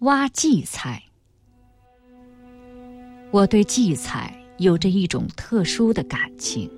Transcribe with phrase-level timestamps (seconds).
[0.00, 1.02] 挖荠菜。
[3.30, 6.70] 我对荠菜有着一种特殊的感情。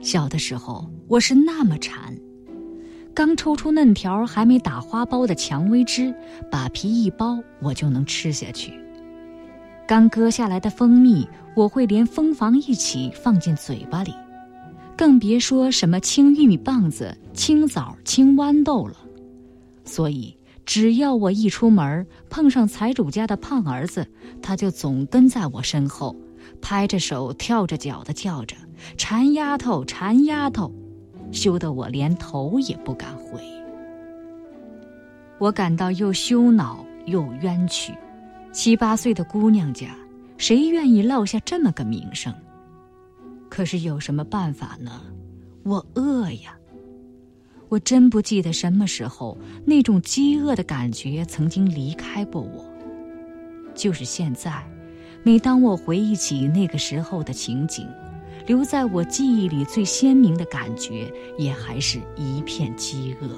[0.00, 2.16] 小的时候，我是那么馋，
[3.12, 6.14] 刚抽出嫩条还没打花苞的蔷薇枝，
[6.48, 8.72] 把皮一剥，我就能吃下去。
[9.84, 11.26] 刚割下来的蜂蜜，
[11.56, 14.14] 我会连蜂房一起放进嘴巴里，
[14.96, 18.96] 更别说什么青玉米棒子、青枣、青豌豆了。
[19.84, 20.36] 所以。
[20.66, 24.06] 只要我一出门，碰上财主家的胖儿子，
[24.42, 26.16] 他就总跟在我身后，
[26.60, 28.56] 拍着手、跳着脚的叫着
[28.96, 30.72] ：“馋丫头，馋丫头！”
[31.30, 33.40] 羞得我连头也不敢回。
[35.38, 37.92] 我感到又羞恼又冤屈。
[38.52, 39.96] 七八岁的姑娘家，
[40.38, 42.32] 谁愿意落下这么个名声？
[43.50, 45.02] 可是有什么办法呢？
[45.64, 46.56] 我饿呀！
[47.68, 52.64] 我真不记得什么时候那种饥饿的感觉曾经离开过我。
[53.74, 54.64] 就是现在，
[55.22, 57.88] 每当我回忆起那个时候的情景，
[58.46, 63.28] 留在我记忆里最鲜明的感觉，也还是一片饥饿。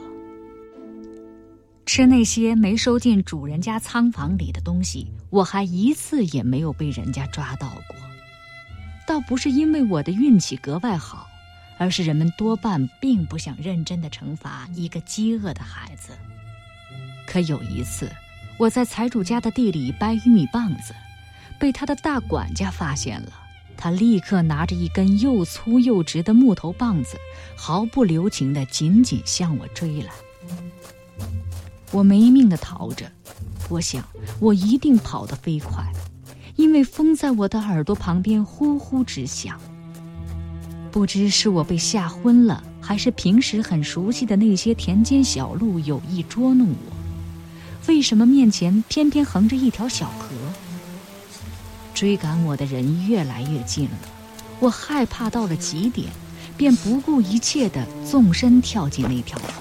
[1.87, 7.97] 吃那些没收进主人家仓房里的东西，我还一次也没有被人家抓到过。
[9.07, 11.27] 倒不是因为我的运气格外好。
[11.79, 16.13] 而是人们多半并不想认真的惩罚一个饥饿的孩子。
[17.27, 18.11] 可有一次，
[18.59, 20.95] 我在财主家的地里掰玉米棒子，
[21.59, 23.33] 被他的大管家发现了。
[23.77, 27.19] 他立刻拿着一根又粗又直的木头棒子，
[27.57, 30.11] 毫不留情地紧紧向我追来。
[31.91, 33.11] 我没命地逃着，
[33.69, 34.03] 我想
[34.41, 35.85] 我一定跑得飞快，
[36.57, 39.61] 因为风在我的耳朵旁边呼呼直响。
[40.97, 46.97] 不知是我被吓昏了，还是平时很熟悉的那些田间小路有意捉弄我？
[47.87, 50.31] 为什么面前偏偏横着一条小河？
[51.93, 53.99] 追赶我的人越来越近了，
[54.59, 56.09] 我害怕到了极点，
[56.57, 59.53] 便不顾一切的纵身跳进那条河。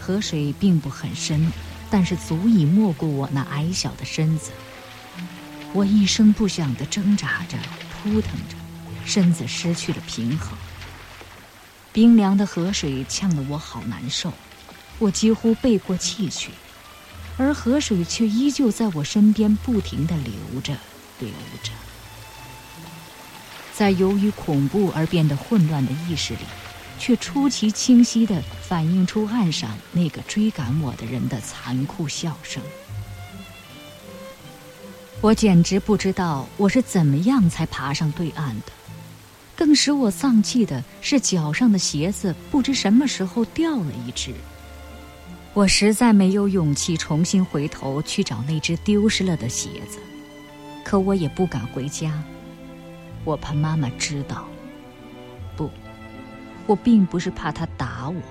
[0.00, 1.52] 河水并不很深，
[1.90, 4.50] 但是足以没过我那矮小的身子。
[5.74, 7.58] 我一声不响的挣扎着，
[8.02, 8.56] 扑腾着。
[9.08, 10.52] 身子失去了平衡，
[11.94, 14.30] 冰凉的河水呛得我好难受，
[14.98, 16.50] 我几乎背过气去，
[17.38, 20.76] 而河水却依旧在我身边不停地流着，
[21.20, 21.30] 流
[21.62, 21.72] 着。
[23.72, 26.40] 在由于恐怖而变得混乱的意识里，
[26.98, 32.62] 却出奇清晰地反映出岸上那个追赶我的人的残酷笑声。
[35.22, 38.72] 我简直不知道我是怎么样才爬上对岸的。
[39.58, 44.32] 更使我丧气的是，脚上的鞋子不知什么时候掉了一只。
[45.52, 49.98] 我实在没有勇气重新回头去找那只丢失了的鞋子，
[50.84, 52.22] 可我也不敢回家，
[53.24, 54.46] 我怕妈妈知道。
[55.56, 55.68] 不，
[56.68, 58.22] 我并不是怕她打我，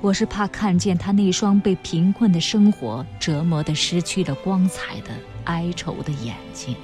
[0.00, 5.10] 我是怕看见她那双被贫困的生活折磨得失去了光彩的
[5.42, 6.76] 哀愁的眼睛。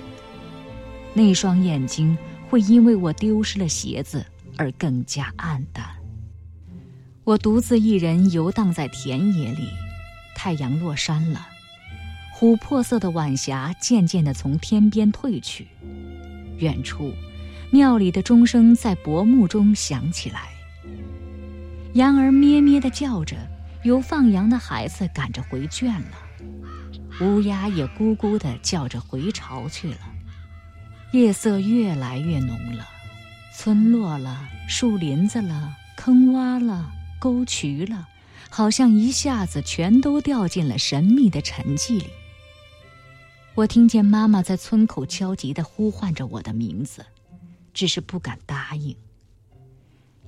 [1.15, 2.19] 那双眼睛。
[2.53, 4.27] 会因为我丢失了鞋子
[4.59, 5.87] 而更加暗淡。
[7.25, 9.71] 我独自一人游荡在田野里，
[10.37, 11.49] 太阳落山了，
[12.39, 15.67] 琥珀色的晚霞渐渐地从天边褪去。
[16.59, 17.15] 远处，
[17.71, 20.51] 庙里的钟声在薄暮中响起来。
[21.95, 23.35] 羊儿咩咩地叫着，
[23.83, 27.23] 有放羊的孩子赶着回圈了。
[27.23, 30.12] 乌鸦也咕咕地叫着回巢去了。
[31.13, 32.89] 夜色越来越浓了，
[33.55, 36.91] 村落了，树林子了，坑洼了，
[37.21, 38.09] 沟渠了，
[38.49, 42.07] 好像一下子全都掉进了神秘的沉寂里。
[43.55, 47.05] 我听见妈妈在村口焦急地呼唤着我的名字，
[47.75, 48.97] 只是不敢答应。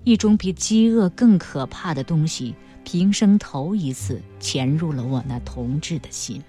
[0.04, 6.42] 一种比饥饿更可怕的东西，平生头一次潜入了我那童稚的心。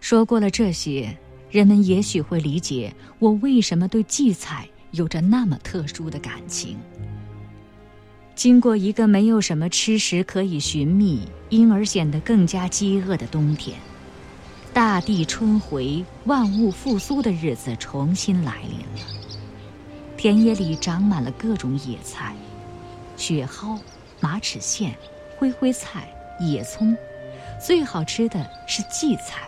[0.00, 1.16] 说过了这些。
[1.52, 6.78] 人们也许会理解我为什么对荠菜有着那么特殊的感情。
[8.34, 13.76] 经过一个没有什么吃食可以寻觅，因而显得更加饥饿的冬天，
[14.72, 19.06] 大地春回、万物复苏的日子重新来临了。
[20.16, 22.34] 田野里长满了各种野菜，
[23.18, 23.78] 雪蒿、
[24.20, 24.90] 马齿苋、
[25.36, 26.08] 灰灰菜、
[26.40, 26.96] 野葱，
[27.62, 29.46] 最好吃的是荠菜。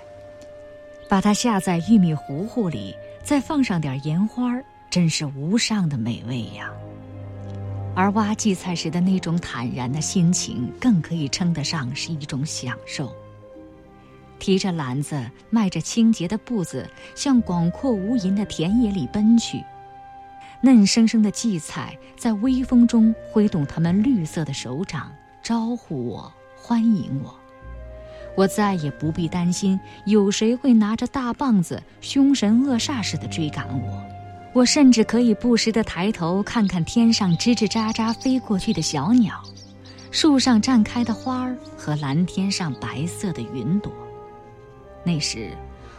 [1.08, 6.70] 把它下在玉米糊糊里，再放上点盐花儿真是无上的美味呀。
[7.94, 13.14] 而挖荠菜时的那种坦然的心情，更可以称得上是一种享受。
[14.40, 19.62] 提着篮子，迈着清洁的步子，向广阔无垠的田野里奔去。
[20.60, 25.12] 嫩生生的荠菜在微风中挥动它们绿色的手掌，
[25.42, 27.38] 招呼我，欢迎我。
[28.36, 34.02] 我再也不必担心有谁会拿着大棒子，凶神恶煞似的追赶我。
[34.52, 39.40] 我甚至可以不时地抬头看看天上吱吱喳喳飞过去的小鸟，
[40.10, 43.92] 树上绽开的花儿和蓝天上白色的云朵。
[45.04, 45.50] 那时，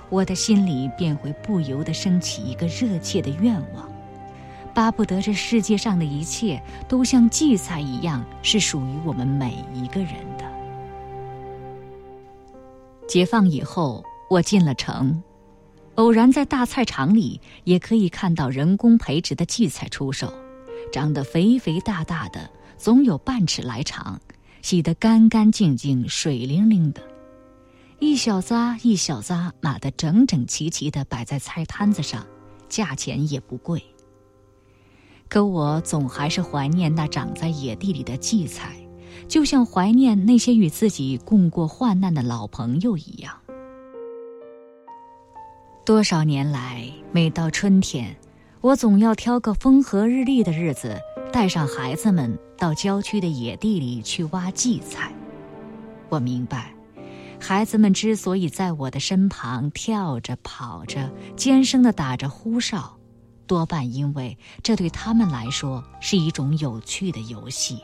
[0.09, 3.89] 我的心里便会不由得升起一个热切的愿望。
[4.73, 10.15] 巴不得这世界上的一切都像荠菜一样，是属于我们每一个人。
[13.07, 15.21] 解放以后，我进了城，
[15.95, 20.33] 偶然在大菜场里也可以看到人工培植的荠菜出售，
[20.91, 24.19] 长得肥肥大大的，总有半尺来长，
[24.61, 27.01] 洗得干干净净、水灵灵的，
[27.99, 32.25] 一小扎一小扎码得整整齐齐地摆在菜摊子上，
[32.67, 33.81] 价钱也不贵。
[35.29, 38.75] 可我总还是怀念那长在野地里的荠菜，
[39.27, 43.33] 就像怀念那些与自己共过患难的老朋友一样。
[45.85, 48.15] 多少年来，每到春天，
[48.61, 50.99] 我总要挑个风和日丽的日子，
[51.31, 55.13] 带上孩子们到郊区的野地里去挖荠菜。
[56.09, 56.73] 我明白，
[57.39, 62.97] 孩子们之所以在我的身旁跳着、跑着，尖声地打着呼哨。
[63.45, 67.79] 多半因为这对他们来说是一种有趣的游戏。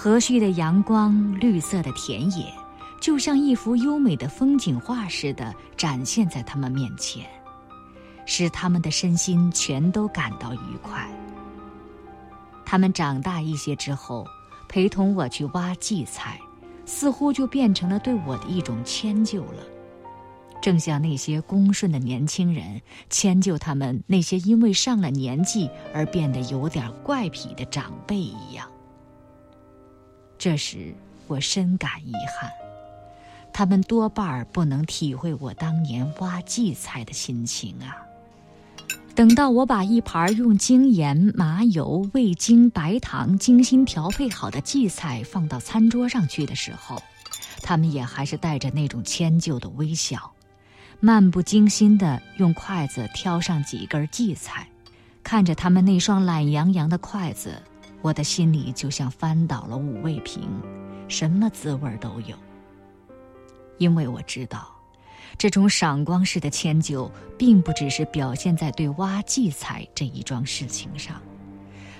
[0.00, 2.46] 和煦的阳光，绿色的田野，
[3.00, 7.26] 就像一幅优美的风景画似的展现在他们面前，
[8.24, 11.04] 使他们的身心全都感到愉快。
[12.64, 14.24] 他们长大一些之后，
[14.68, 16.38] 陪同我去挖荠菜，
[16.86, 19.64] 似乎就变成了对我的一种迁就了。
[20.62, 22.80] 正像那些恭顺的年轻人
[23.10, 28.64] 迁就他们那些因为上了年纪而变得有点怪癖的长辈一样。
[30.38, 30.94] 这时
[31.26, 32.50] 我深感遗憾，
[33.52, 37.96] 他们多半不能体会我当年挖荠菜的心情啊。
[39.16, 47.02] 等到我把一盘用精盐、麻油、味精、白糖精心调配好的荠菜放到餐桌上去的时候，
[47.60, 50.32] 他们也还是带着那种迁就的微笑。
[51.00, 54.68] 漫不经心地用筷子挑上几根荠菜，
[55.24, 57.60] 看着他们那双懒洋洋的筷子，
[58.00, 60.48] 我的心里就像翻倒了五味瓶，
[61.08, 62.36] 什么滋味都有。
[63.78, 64.74] 因为我知道，
[65.36, 71.20] 这种赏光式的迁就，并不只是表现在对挖荠菜这一桩事情上，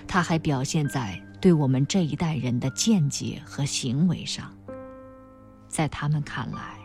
[0.07, 4.53] 它还表现在对我们这一代人的见解和行为上。
[5.67, 6.77] 在他们看来，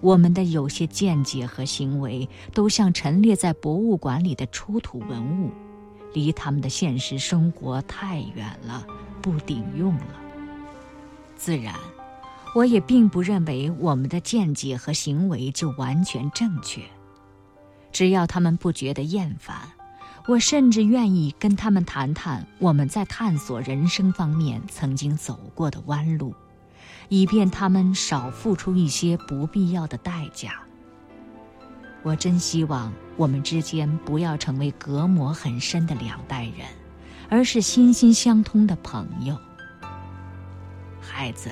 [0.00, 5.50] 我们的有些见解和行为，都像陈列在博物馆里的出土文物，
[6.12, 8.86] 离他们的现实生活太远了，
[9.20, 10.20] 不顶用了。
[11.36, 11.74] 自然，
[12.54, 16.82] 我也并不认为我们的见解和行为就完全正确。
[17.92, 19.56] 只要他们不觉得厌烦，
[20.26, 26.34] 我甚至愿意跟他们谈谈我们在探索人生方面曾经走过的弯路。
[27.10, 30.60] 以便他们少付出一些不必要的代价。
[32.02, 36.66] 我真希望我们之间不要成为隔膜很深的两代人，
[37.28, 39.36] 而是心心相通的朋友。
[40.98, 41.50] 孩子，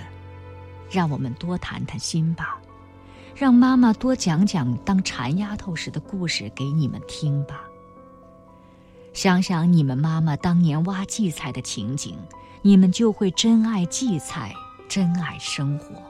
[0.91, 2.59] 让我们多谈谈心吧，
[3.35, 7.61] 让妈妈多讲讲当馋丫头时的故事给你们听吧。
[9.13, 12.17] 想想你们妈妈当年挖荠菜的情景，
[12.63, 14.55] 你们就会真爱荠菜。
[14.89, 16.01] 真爱生活，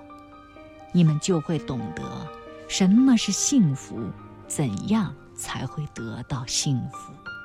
[0.93, 2.03] 你们就会懂得
[2.69, 3.99] 什么是幸福，
[4.47, 7.36] 怎样才会得到幸福。